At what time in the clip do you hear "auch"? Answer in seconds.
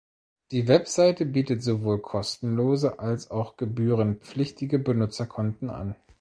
3.29-3.55